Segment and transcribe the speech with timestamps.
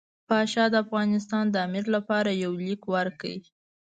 [0.27, 3.33] پاشا د افغانستان د امیر لپاره یو لیک ورکړ.